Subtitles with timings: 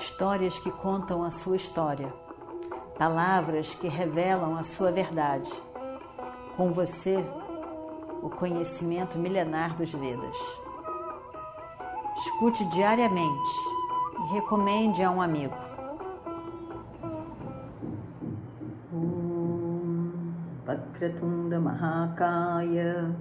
[0.00, 2.10] Histórias que contam a sua história,
[2.98, 5.52] palavras que revelam a sua verdade.
[6.56, 7.22] Com você,
[8.22, 10.36] o conhecimento milenar dos Vedas.
[12.16, 13.52] Escute diariamente
[14.24, 15.54] e recomende a um amigo.
[20.64, 23.14] Vakratunda Mahakaya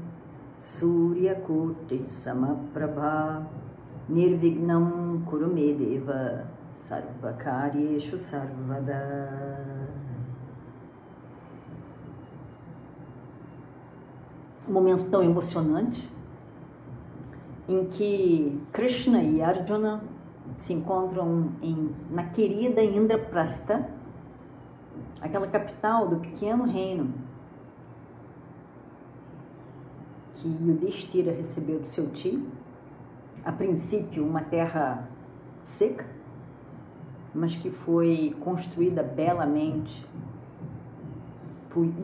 [0.60, 3.46] Suryakoti Samaprabha
[4.08, 6.49] Nirvignam Kurumedeva
[6.80, 9.88] Sarvakaryeshu Sarvada.
[14.68, 16.10] Um momento tão emocionante
[17.68, 20.02] em que Krishna e Arjuna
[20.58, 23.90] se encontram em, na querida Indraprastha,
[25.22, 27.14] aquela capital do pequeno reino
[30.36, 32.48] que Yudhishthira recebeu do seu tio,
[33.44, 35.08] a princípio uma terra
[35.64, 36.19] seca,
[37.34, 40.08] mas que foi construída belamente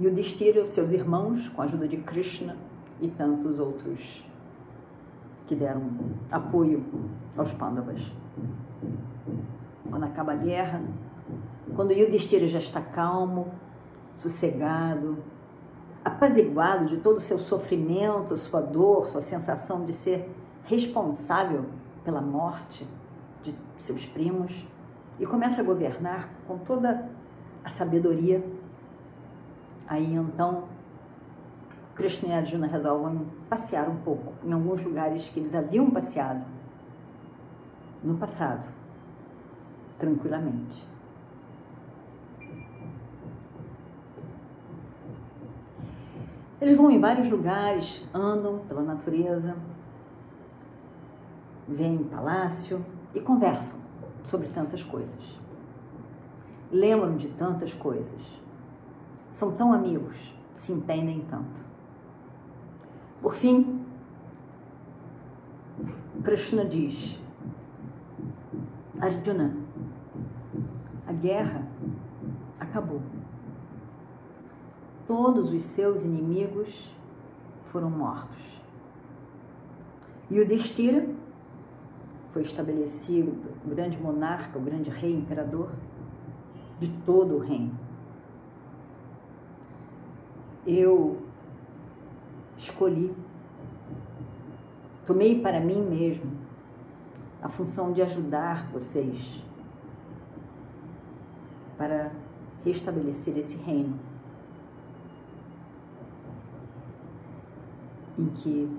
[0.01, 2.55] Yudhishthira e os seus irmãos, com a ajuda de Krishna
[3.01, 4.23] e tantos outros
[5.47, 5.89] que deram
[6.31, 6.83] apoio
[7.37, 8.01] aos Pandavas.
[9.89, 10.81] Quando acaba a guerra,
[11.75, 13.51] quando Yudhishthira já está calmo,
[14.15, 15.17] sossegado,
[16.03, 20.29] apaziguado de todo o seu sofrimento, sua dor, sua sensação de ser
[20.65, 21.65] responsável
[22.03, 22.87] pela morte
[23.43, 24.65] de seus primos,
[25.19, 27.09] e começa a governar com toda
[27.63, 28.43] a sabedoria.
[29.87, 30.65] Aí então
[31.95, 36.45] Krishna e Arjuna resolvem passear um pouco em alguns lugares que eles haviam passeado
[38.03, 38.63] no passado,
[39.97, 40.85] tranquilamente.
[46.59, 49.55] Eles vão em vários lugares, andam pela natureza,
[51.67, 53.84] vêm em palácio e conversam
[54.25, 55.39] sobre tantas coisas.
[56.71, 58.21] Lembram de tantas coisas.
[59.31, 60.15] São tão amigos,
[60.55, 61.65] se entendem tanto.
[63.21, 63.85] Por fim,
[66.23, 67.19] Krishna diz:
[68.99, 69.55] Arjuna,
[71.07, 71.67] a guerra
[72.59, 73.01] acabou
[75.07, 76.91] todos os seus inimigos
[77.71, 78.43] foram mortos.
[80.29, 81.07] E o Destira
[82.35, 83.31] foi estabelecido
[83.65, 85.71] o grande monarca, o grande rei imperador
[86.81, 87.71] de todo o reino.
[90.67, 91.21] Eu
[92.57, 93.15] escolhi,
[95.07, 96.29] tomei para mim mesmo
[97.41, 99.41] a função de ajudar vocês
[101.77, 102.11] para
[102.65, 103.97] restabelecer esse reino
[108.19, 108.77] em que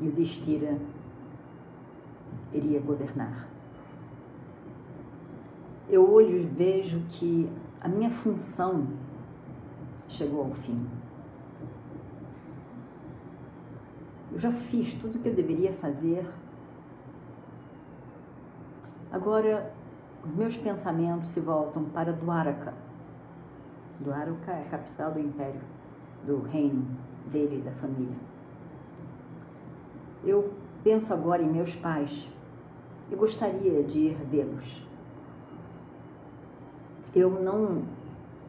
[0.00, 0.78] Yudhishthira
[2.52, 3.48] iria governar.
[5.88, 8.86] Eu olho e vejo que a minha função
[10.08, 10.86] chegou ao fim.
[14.32, 16.26] Eu já fiz tudo o que eu deveria fazer.
[19.10, 19.74] Agora,
[20.24, 22.72] os meus pensamentos se voltam para Dwaraka.
[24.00, 25.60] Dwaraka é a capital do império,
[26.26, 26.86] do reino
[27.30, 28.16] dele e da família.
[30.24, 32.28] Eu penso agora em meus pais
[33.12, 34.88] e gostaria de ir vê-los.
[37.14, 37.82] Eu não,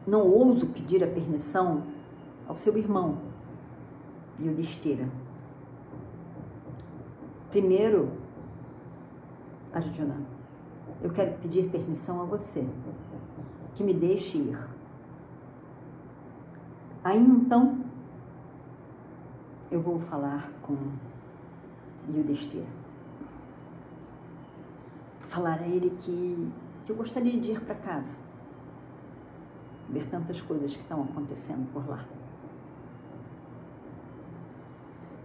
[0.06, 1.82] não ouso pedir a permissão
[2.48, 3.18] ao seu irmão,
[4.40, 5.06] Yudhishthira.
[7.50, 8.10] Primeiro,
[9.70, 10.16] Arjuna,
[11.02, 12.66] eu quero pedir permissão a você,
[13.74, 14.58] que me deixe ir.
[17.04, 17.84] Aí então,
[19.70, 20.74] eu vou falar com
[22.08, 22.83] Yudhishthira.
[25.34, 26.52] Falar a ele que,
[26.86, 28.16] que eu gostaria de ir para casa,
[29.88, 32.04] ver tantas coisas que estão acontecendo por lá.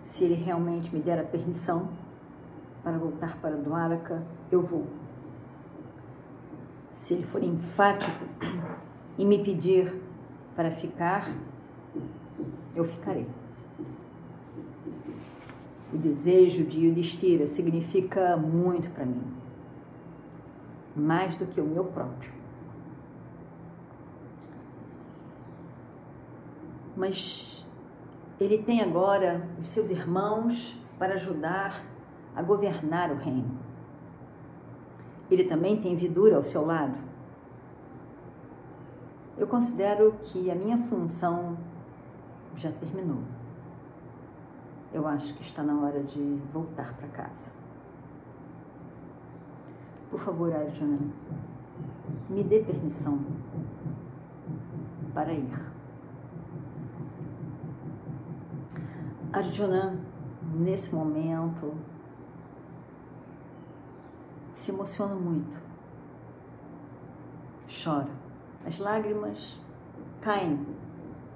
[0.02, 1.90] Se ele realmente me der a permissão
[2.82, 4.88] para voltar para Dwaraka, eu vou.
[6.92, 8.26] Se ele for enfático
[9.16, 9.94] em me pedir
[10.56, 11.36] para ficar,
[12.76, 13.28] eu ficarei.
[15.94, 19.39] O desejo de Yudhishthira significa muito para mim,
[21.00, 22.32] mais do que o meu próprio.
[26.96, 27.66] Mas
[28.40, 31.84] ele tem agora os seus irmãos para ajudar
[32.36, 33.58] a governar o reino.
[35.32, 36.98] Ele também tem Vidura ao seu lado.
[39.38, 41.58] Eu considero que a minha função
[42.58, 43.24] já terminou
[44.94, 47.59] eu acho que está na hora de voltar para casa.
[50.10, 50.98] Por favor, Arjuna,
[52.30, 53.20] me dê permissão
[55.14, 55.70] para ir.
[59.32, 60.00] Arjuna,
[60.56, 61.76] nesse momento,
[64.56, 65.62] se emociona muito,
[67.84, 68.10] chora.
[68.66, 69.60] As lágrimas
[70.22, 70.66] caem,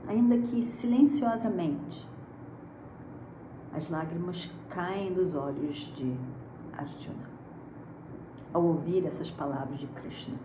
[0.08, 2.08] ainda que silenciosamente.
[3.72, 6.18] As lágrimas caem dos olhos de
[6.74, 7.33] Arjuna
[8.54, 10.38] ao ouvir essas palavras de Krishna.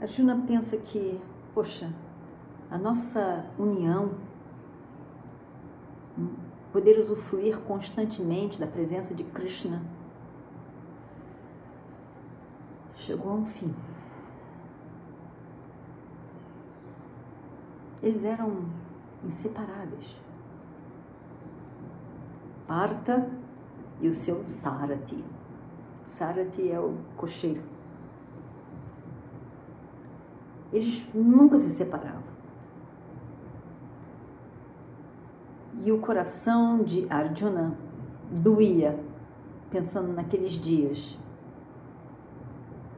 [0.00, 1.20] Arjuna pensa que,
[1.52, 1.92] poxa,
[2.70, 4.12] a nossa união,
[6.72, 9.82] poder usufruir constantemente da presença de Krishna,
[12.96, 13.74] chegou a um fim.
[18.02, 18.64] Eles eram
[19.24, 20.16] inseparáveis.
[22.66, 23.28] Parta
[24.00, 25.24] e o seu Sarati.
[26.06, 27.62] Sarati é o cocheiro.
[30.72, 32.22] Eles nunca se separavam.
[35.84, 37.74] E o coração de Arjuna
[38.30, 38.98] doía,
[39.70, 41.18] pensando naqueles dias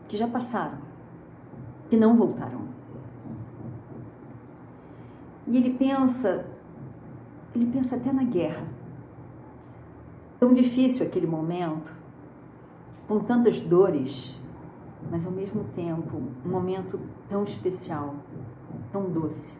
[0.09, 0.79] que já passaram,
[1.89, 2.63] que não voltarão.
[5.47, 6.47] E ele pensa,
[7.55, 8.67] ele pensa até na guerra.
[10.43, 11.95] Tão difícil aquele momento,
[13.07, 14.37] com tantas dores,
[15.09, 16.99] mas ao mesmo tempo um momento
[17.29, 18.17] tão especial,
[18.91, 19.57] tão doce.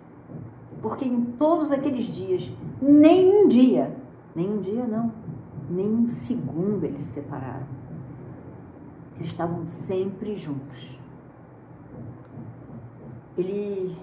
[0.83, 2.51] Porque em todos aqueles dias,
[2.81, 3.97] nem um dia,
[4.35, 5.13] nem um dia não,
[5.71, 7.69] nem um segundo eles se separaram.
[9.19, 10.99] Eles estavam sempre juntos.
[13.39, 13.97] Ele,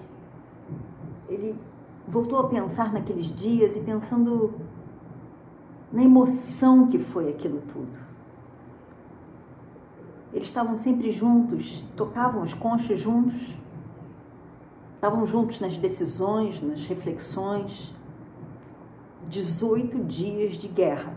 [1.28, 1.54] ele
[2.08, 4.54] voltou a pensar naqueles dias e pensando
[5.92, 7.98] na emoção que foi aquilo tudo.
[10.32, 13.40] Eles estavam sempre juntos, tocavam as conchas juntos,
[14.94, 17.92] estavam juntos nas decisões, nas reflexões.
[19.28, 21.14] 18 dias de guerra,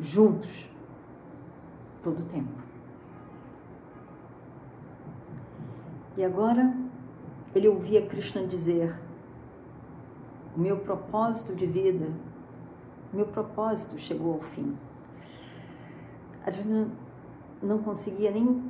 [0.00, 0.68] juntos,
[2.02, 2.60] todo o tempo.
[6.16, 6.74] E agora
[7.54, 8.98] ele ouvia Krishna dizer:
[10.56, 12.10] O meu propósito de vida,
[13.12, 14.76] meu propósito chegou ao fim.
[16.46, 16.88] Arjuna
[17.62, 18.62] não conseguia nem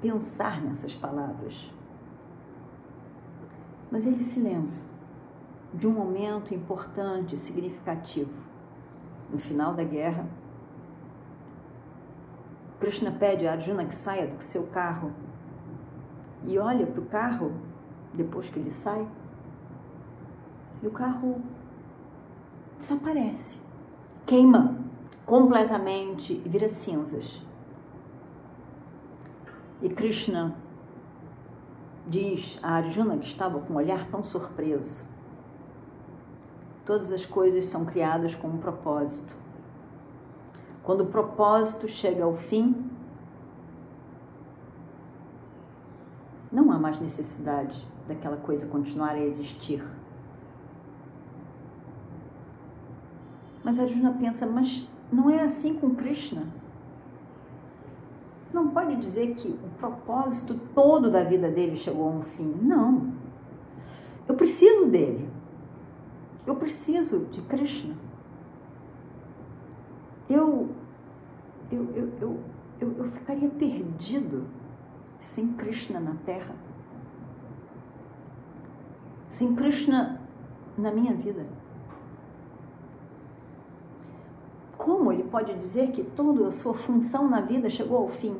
[0.00, 1.72] pensar nessas palavras.
[3.90, 4.76] Mas ele se lembra
[5.72, 8.32] de um momento importante, significativo.
[9.30, 10.26] No final da guerra,
[12.78, 15.12] Krishna pede a Arjuna que saia do seu carro
[16.46, 17.52] e olha para o carro
[18.12, 19.08] depois que ele sai
[20.82, 21.40] e o carro
[22.84, 23.56] desaparece,
[24.26, 24.76] queima
[25.24, 27.42] completamente e vira cinzas.
[29.80, 30.54] E Krishna
[32.06, 35.02] diz a Arjuna, que estava com um olhar tão surpreso:
[36.84, 39.34] Todas as coisas são criadas com um propósito.
[40.82, 42.90] Quando o propósito chega ao fim,
[46.52, 49.82] não há mais necessidade daquela coisa continuar a existir.
[53.64, 56.46] Mas Arjuna pensa, mas não é assim com Krishna
[58.54, 62.54] não pode dizer que o propósito todo da vida dele chegou a um fim.
[62.62, 63.12] Não.
[64.28, 65.28] Eu preciso dele.
[66.46, 67.94] Eu preciso de Krishna.
[70.30, 70.70] Eu,
[71.70, 72.40] eu, eu, eu,
[72.80, 74.44] eu, eu ficaria perdido
[75.20, 76.54] sem Krishna na Terra.
[79.30, 80.20] Sem Krishna
[80.78, 81.44] na minha vida.
[84.78, 88.36] Como ele pode dizer que toda a sua função na vida chegou ao fim?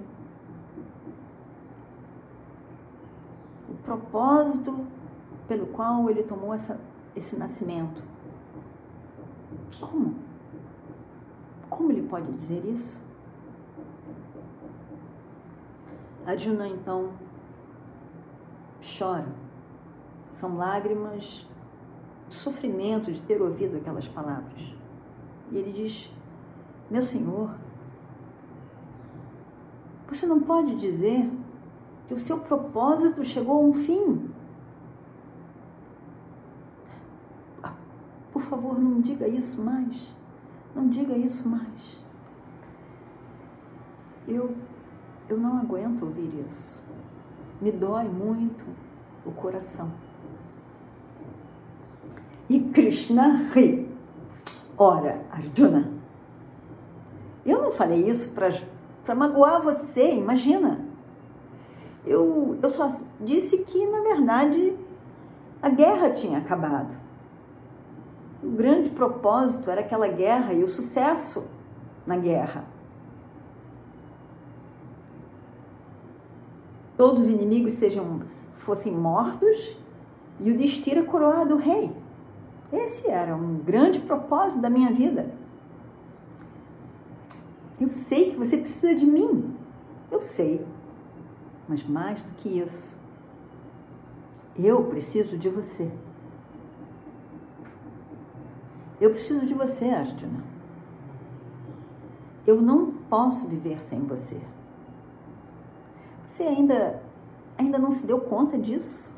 [3.69, 4.87] O propósito
[5.49, 6.79] pelo qual ele tomou essa,
[7.17, 8.01] esse nascimento.
[9.81, 10.15] Como?
[11.69, 13.03] Como ele pode dizer isso?
[16.25, 17.11] Arjuna então
[18.97, 19.35] chora.
[20.35, 21.45] São lágrimas
[22.31, 24.77] sofrimento de ter ouvido aquelas palavras.
[25.51, 26.14] E ele diz:
[26.91, 27.51] meu Senhor,
[30.09, 31.31] você não pode dizer
[32.07, 34.31] que o seu propósito chegou a um fim.
[38.33, 40.13] Por favor, não diga isso mais.
[40.75, 42.01] Não diga isso mais.
[44.27, 44.55] Eu,
[45.29, 46.83] eu não aguento ouvir isso.
[47.61, 48.65] Me dói muito
[49.25, 49.91] o coração.
[52.49, 53.89] E Krishna ri.
[54.77, 55.91] Ora, Arjuna,
[57.45, 60.81] Eu não falei isso para magoar você, imagina.
[62.07, 64.77] Eu, eu só disse que, na verdade,
[65.63, 66.95] a guerra tinha acabado.
[68.43, 71.45] O grande propósito era aquela guerra e o sucesso
[72.07, 72.65] na guerra.
[76.97, 78.21] Todos os inimigos sejam,
[78.59, 79.77] fossem mortos
[80.41, 81.91] e o Destira coroado rei.
[82.73, 85.31] Esse era um grande propósito da minha vida.
[87.81, 89.55] Eu sei que você precisa de mim.
[90.11, 90.65] Eu sei.
[91.69, 92.97] Mas mais do que isso,
[94.57, 95.91] eu preciso de você.
[99.01, 100.45] Eu preciso de você, Arjuna.
[102.47, 104.41] Eu não posso viver sem você.
[106.27, 107.03] Você ainda
[107.57, 109.15] ainda não se deu conta disso?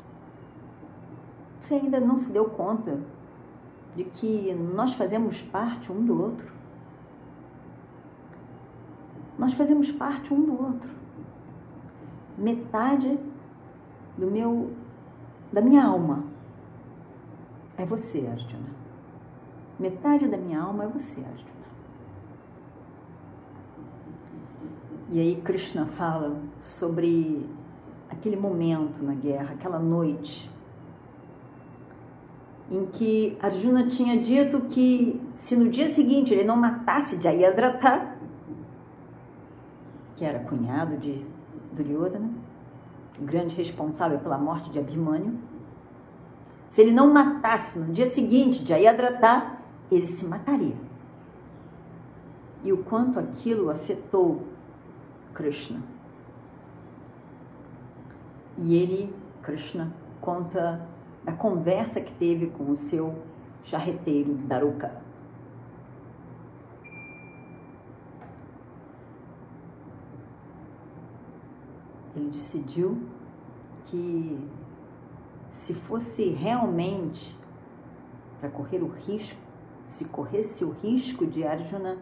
[1.61, 2.99] Você ainda não se deu conta
[3.95, 6.56] de que nós fazemos parte um do outro?
[9.37, 10.89] Nós fazemos parte um do outro.
[12.37, 13.17] Metade
[14.17, 14.71] do meu
[15.51, 16.23] da minha alma
[17.77, 18.69] é você, Arjuna.
[19.79, 21.57] Metade da minha alma é você, Arjuna.
[25.09, 27.45] E aí Krishna fala sobre
[28.09, 30.51] aquele momento na guerra, aquela noite,
[32.69, 38.16] em que Arjuna tinha dito que se no dia seguinte ele não matasse Jayadratha,
[40.17, 41.23] que era cunhado de
[41.71, 42.29] Duryodhana,
[43.19, 45.37] o grande responsável pela morte de Abhimanyu,
[46.69, 49.57] se ele não matasse no dia seguinte Jayadratha,
[49.89, 50.75] ele se mataria.
[52.63, 54.43] E o quanto aquilo afetou
[55.33, 55.79] Krishna.
[58.57, 60.85] E ele, Krishna, conta
[61.23, 63.15] da conversa que teve com o seu
[63.63, 65.06] charreteiro Daruka.
[72.17, 72.97] Ele decidiu
[73.85, 74.49] que
[75.53, 77.37] se fosse realmente
[78.39, 79.39] para correr o risco,
[79.89, 81.97] se corresse o risco de Arjuna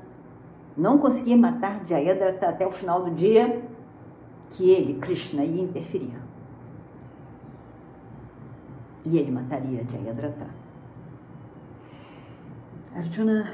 [0.75, 3.61] não conseguir matar Jayadratha até o final do dia,
[4.51, 6.17] que ele, Krishna, ia interferir.
[9.05, 10.47] E ele mataria Jayadratha.
[12.95, 13.53] Arjuna,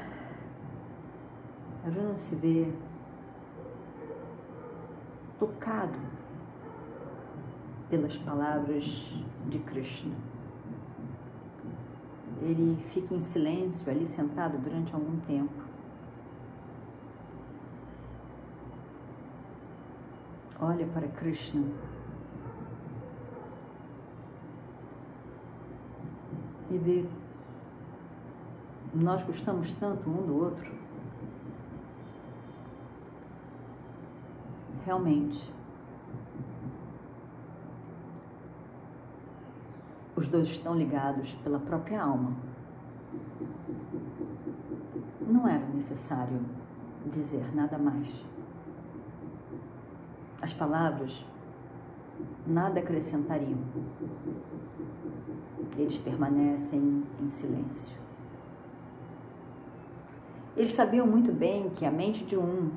[1.84, 2.72] Arjuna se vê
[5.38, 6.11] tocado
[7.92, 8.84] pelas palavras
[9.50, 10.14] de Krishna.
[12.40, 15.72] Ele fica em silêncio ali sentado durante algum tempo.
[20.62, 21.66] olha para Krishna.
[26.70, 27.04] E vê,
[28.94, 30.72] nós gostamos tanto um do outro.
[34.86, 35.52] Realmente,
[40.16, 42.32] os dois estão ligados pela própria alma.
[45.20, 46.40] Não era necessário
[47.12, 48.08] dizer nada mais.
[50.40, 51.24] As palavras
[52.46, 53.58] nada acrescentariam.
[55.76, 57.96] Eles permanecem em silêncio.
[60.56, 62.70] Eles sabiam muito bem que a mente de um,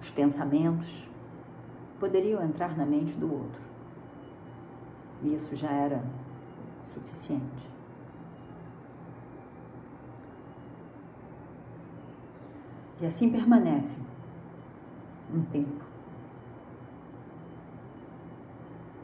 [0.00, 1.06] os pensamentos,
[1.98, 3.65] poderiam entrar na mente do outro.
[5.22, 6.02] E isso já era
[6.88, 7.70] suficiente.
[13.00, 13.98] E assim permanecem
[15.32, 15.84] um tempo.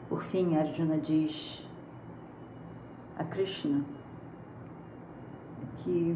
[0.09, 1.67] Por fim, Arjuna diz
[3.17, 3.83] a Krishna
[5.77, 6.15] que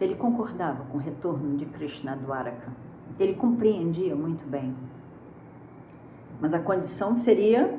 [0.00, 2.72] ele concordava com o retorno de Krishna a Dwaraka.
[3.18, 4.74] Ele compreendia muito bem.
[6.40, 7.78] Mas a condição seria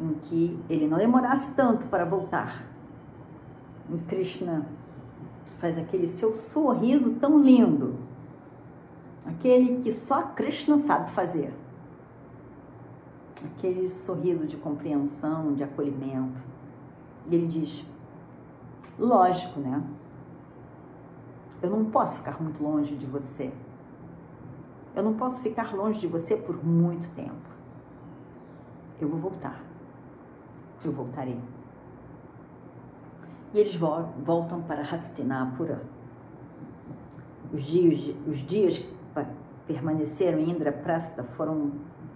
[0.00, 2.64] em que ele não demorasse tanto para voltar.
[3.92, 4.66] E Krishna
[5.58, 7.96] faz aquele seu sorriso tão lindo,
[9.26, 11.52] aquele que só Krishna sabe fazer
[13.44, 16.38] aquele sorriso de compreensão, de acolhimento.
[17.28, 17.84] E ele diz:
[18.98, 19.82] lógico, né?
[21.62, 23.52] Eu não posso ficar muito longe de você.
[24.94, 27.50] Eu não posso ficar longe de você por muito tempo.
[29.00, 29.69] Eu vou voltar.
[30.84, 31.38] Eu voltarei.
[33.52, 35.82] E eles voltam para Hastinapura.
[37.52, 38.94] Os dias, os dias que
[39.66, 41.72] permaneceram em Indraprastha foram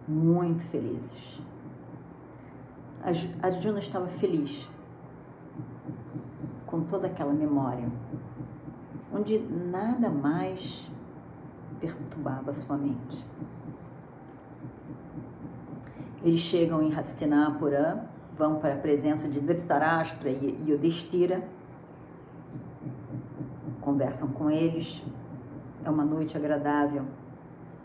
[0.07, 1.41] muito felizes.
[3.43, 4.69] Arjuna estava feliz
[6.67, 7.89] com toda aquela memória,
[9.13, 10.91] onde nada mais
[11.81, 13.25] perturbava sua mente.
[16.23, 21.43] Eles chegam em Hastinapura, vão para a presença de Dhritarashtra e Yudhishthira,
[23.81, 25.03] conversam com eles,
[25.85, 27.05] é uma noite agradável.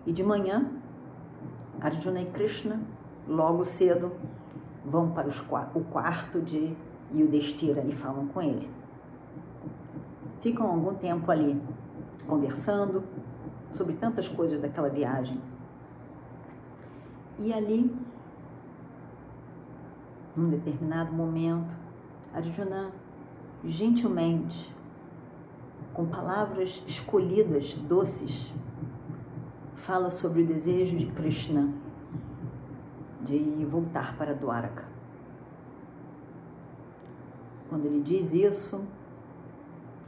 [0.06, 0.72] E de manhã,
[1.79, 2.79] Arjuna e Krishna,
[3.27, 4.12] logo cedo,
[4.86, 5.39] vão para os,
[5.75, 6.75] o quarto de
[7.13, 8.70] Yudhishthira e falam com ele.
[10.41, 11.62] Ficam algum tempo ali
[12.27, 13.03] conversando
[13.74, 15.39] sobre tantas coisas daquela viagem.
[17.39, 17.94] E ali,
[20.39, 21.69] num determinado momento,
[22.34, 22.91] Arjuna
[23.65, 24.74] gentilmente,
[25.93, 28.53] com palavras escolhidas, doces,
[29.75, 31.74] fala sobre o desejo de Krishna
[33.22, 34.86] de voltar para Dwaraka.
[37.67, 38.81] Quando ele diz isso,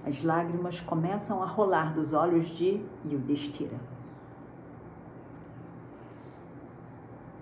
[0.05, 3.77] as lágrimas começam a rolar dos olhos de Yudhishthira.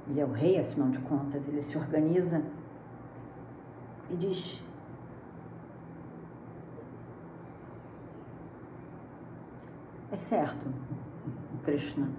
[0.09, 2.43] Ele é o rei, afinal de contas, ele se organiza
[4.09, 4.61] e diz:
[10.11, 10.67] É certo,
[11.63, 12.09] Krishna,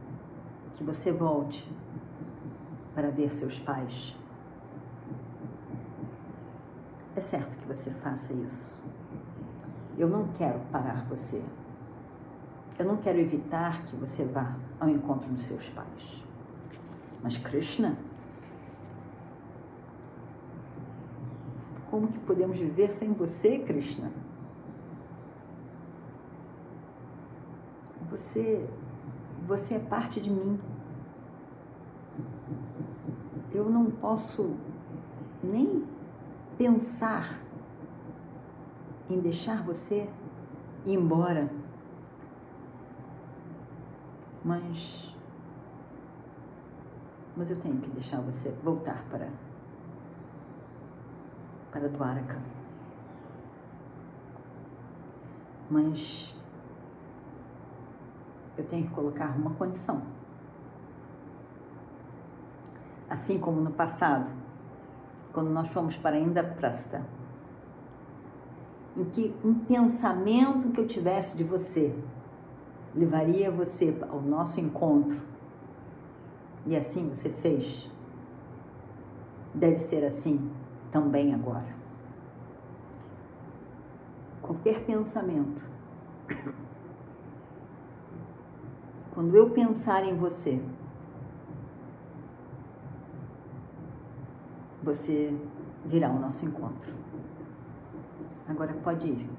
[0.74, 1.68] que você volte
[2.94, 4.16] para ver seus pais.
[7.16, 8.78] É certo que você faça isso.
[9.98, 11.42] Eu não quero parar você.
[12.78, 16.24] Eu não quero evitar que você vá ao encontro dos seus pais.
[17.22, 17.98] Mas Krishna,
[21.90, 24.10] como que podemos viver sem você, Krishna?
[28.10, 28.68] Você,
[29.46, 30.58] você é parte de mim.
[33.52, 34.56] Eu não posso
[35.42, 35.84] nem
[36.56, 37.40] pensar
[39.08, 40.08] em deixar você
[40.86, 41.50] ir embora.
[44.44, 45.10] Mas
[47.36, 49.28] mas eu tenho que deixar você voltar para
[51.70, 52.38] para Dwaraka.
[55.70, 56.34] Mas
[58.58, 60.02] eu tenho que colocar uma condição.
[63.08, 64.30] Assim como no passado,
[65.32, 67.04] quando nós fomos para Indraprastha,
[68.96, 71.94] em que um pensamento que eu tivesse de você
[72.94, 75.20] levaria você ao nosso encontro
[76.66, 77.88] e assim você fez.
[79.54, 80.50] Deve ser assim
[80.90, 81.74] também agora.
[84.42, 85.62] Qualquer pensamento,
[89.14, 90.60] quando eu pensar em você,
[94.82, 95.34] você
[95.84, 96.92] virá ao nosso encontro.
[98.48, 99.30] Agora pode ir.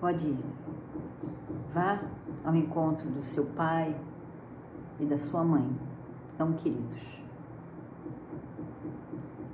[0.00, 0.44] Pode ir.
[1.74, 2.00] Vá
[2.44, 3.94] ao encontro do seu pai
[4.98, 5.68] e da sua mãe,
[6.38, 7.18] tão queridos.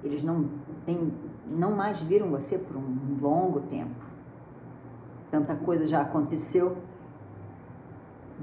[0.04, 0.50] Eles não
[0.84, 1.12] têm,
[1.46, 4.04] não mais viram você por um longo tempo.
[5.30, 6.76] Tanta coisa já aconteceu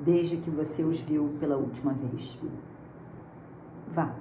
[0.03, 2.37] desde que você os viu pela última vez.
[3.93, 4.15] Vá.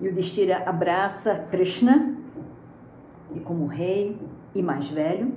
[0.00, 2.16] E o Destira abraça Krishna
[3.34, 4.18] e como rei
[4.54, 5.32] e mais velho,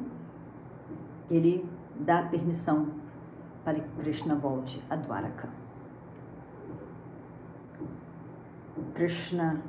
[1.30, 1.68] ele
[2.00, 2.90] dá permissão
[3.64, 5.65] para que Krishna volte a Dwaraka.
[8.96, 9.62] Krishna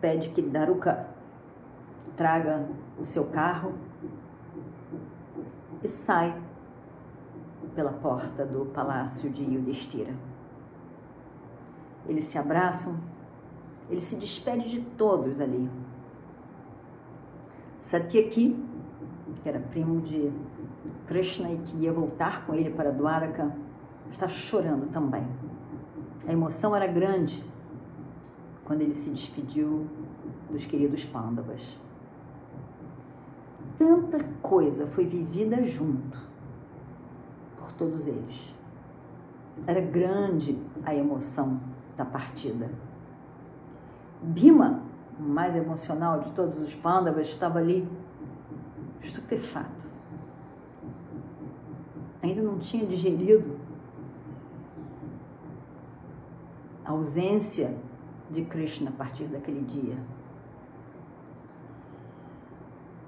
[0.00, 1.06] pede que Daruka
[2.16, 2.66] traga
[2.98, 3.74] o seu carro
[5.82, 6.40] e sai
[7.74, 10.14] pela porta do palácio de Yudhishthira.
[12.08, 12.96] Eles se abraçam,
[13.90, 15.70] ele se despede de todos ali,
[17.82, 18.56] Satyaki,
[19.42, 20.32] que era primo de
[21.06, 23.54] Krishna e que ia voltar com ele para Dwaraka,
[24.10, 25.26] está chorando também.
[26.26, 27.49] A emoção era grande
[28.70, 29.84] quando ele se despediu
[30.48, 31.60] dos queridos Pandavas.
[33.76, 36.16] Tanta coisa foi vivida junto
[37.58, 38.54] por todos eles.
[39.66, 41.58] Era grande a emoção
[41.96, 42.70] da partida.
[44.22, 44.84] Bima
[45.18, 47.88] o mais emocional de todos os pândavas, estava ali
[49.02, 49.82] estupefato.
[52.22, 53.58] Ainda não tinha digerido
[56.84, 57.76] a ausência
[58.30, 59.96] de Krishna a partir daquele dia.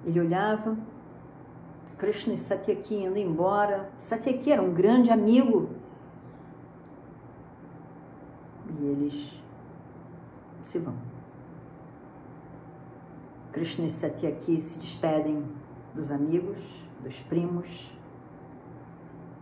[0.04, 0.76] Ele olhava,
[1.96, 3.88] Krishna e Satyaki indo embora.
[3.98, 5.70] Satyaki era um grande amigo.
[8.68, 9.42] E eles
[10.64, 10.94] se vão.
[13.52, 15.44] Krishna e Satyaki se despedem
[15.94, 16.58] dos amigos,
[17.02, 17.92] dos primos,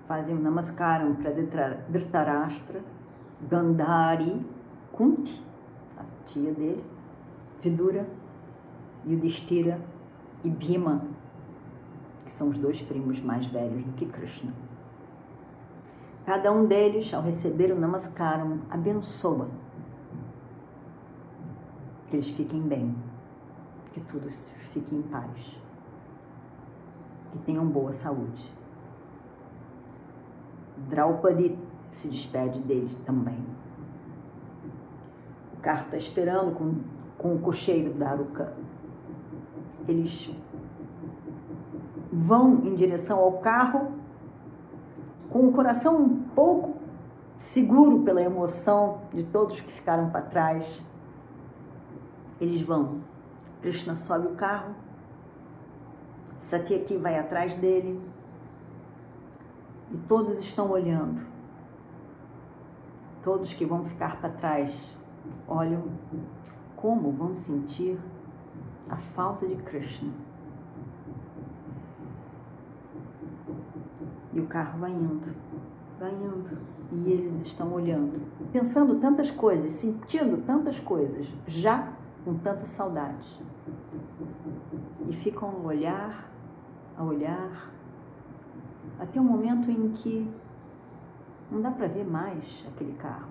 [0.07, 1.31] fazem um namaskaram para
[1.89, 2.83] Dhritarashtra,
[3.49, 4.45] Gandhari,
[4.93, 5.41] Kunti,
[6.33, 6.85] tia dele,
[7.63, 8.07] Vidura,
[9.07, 9.81] Yudhishthira
[10.45, 11.03] e Bhima,
[12.25, 14.53] que são os dois primos mais velhos do que Krishna.
[16.25, 19.49] Cada um deles, ao receber o Namaskaram, abençoa
[22.09, 22.95] que eles fiquem bem,
[23.93, 24.31] que tudo
[24.73, 25.59] fique em paz,
[27.33, 28.51] que tenham boa saúde.
[30.89, 31.59] Draupadi
[31.93, 33.39] se despede dele também.
[35.61, 36.75] Carro está esperando com,
[37.19, 38.53] com o cocheiro da Aruca.
[39.87, 40.35] Eles
[42.13, 43.93] vão em direção ao carro
[45.29, 46.77] com o coração um pouco
[47.39, 50.83] seguro pela emoção de todos que ficaram para trás.
[52.41, 53.01] Eles vão.
[53.61, 54.75] Krishna sobe o carro.
[56.41, 58.01] Satyaki vai atrás dele.
[59.93, 61.23] E todos estão olhando.
[63.23, 65.00] Todos que vão ficar para trás
[65.47, 65.85] olham
[66.77, 67.99] como vão sentir
[68.89, 70.13] a falta de Krishna.
[74.33, 75.35] E o carro vai indo,
[75.99, 76.59] vai indo.
[76.93, 78.21] E eles estão olhando,
[78.53, 81.93] pensando tantas coisas, sentindo tantas coisas, já
[82.25, 83.41] com tanta saudade.
[85.09, 86.31] E ficam a olhar,
[86.97, 87.71] a olhar,
[88.99, 90.29] até o momento em que
[91.51, 93.30] não dá para ver mais aquele carro.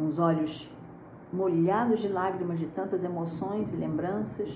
[0.00, 0.66] Com os olhos
[1.30, 4.48] molhados de lágrimas de tantas emoções e lembranças,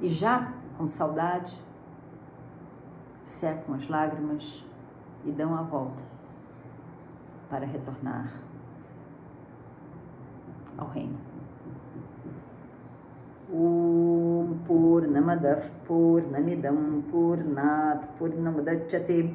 [0.00, 1.60] e já com saudade,
[3.26, 4.64] secam as lágrimas
[5.24, 6.00] e dão a volta
[7.50, 8.32] para retornar
[10.78, 11.18] ao reino.
[13.52, 19.34] Om Purnamadav Purnamidam Purnat Purnamudachyate